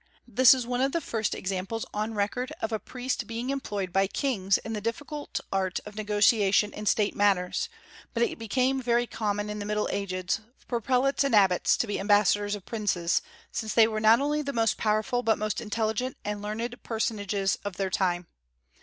This 0.27 0.55
is 0.55 0.65
one 0.65 0.81
of 0.81 0.93
the 0.93 0.99
first 0.99 1.35
examples 1.35 1.85
on 1.93 2.15
record 2.15 2.51
of 2.59 2.71
a 2.71 2.79
priest 2.79 3.27
being 3.27 3.51
employed 3.51 3.93
by 3.93 4.07
kings 4.07 4.57
in 4.57 4.73
the 4.73 4.81
difficult 4.81 5.39
art 5.53 5.79
of 5.85 5.93
negotiation 5.93 6.73
in 6.73 6.87
State 6.87 7.15
matters; 7.15 7.69
but 8.15 8.23
it 8.23 8.39
became 8.39 8.81
very 8.81 9.05
common 9.05 9.47
in 9.47 9.59
the 9.59 9.65
Middle 9.65 9.87
Ages 9.91 10.39
for 10.67 10.81
prelates 10.81 11.23
and 11.23 11.35
abbots 11.35 11.77
to 11.77 11.85
be 11.85 11.99
ambassadors 11.99 12.55
of 12.55 12.65
princes, 12.65 13.21
since 13.51 13.75
they 13.75 13.85
were 13.87 13.99
not 13.99 14.19
only 14.19 14.41
the 14.41 14.53
most 14.53 14.75
powerful 14.75 15.21
but 15.21 15.37
most 15.37 15.61
intelligent 15.61 16.17
and 16.25 16.41
learned 16.41 16.81
personages 16.81 17.57
of 17.63 17.77
their 17.77 17.91
times. 17.91 18.25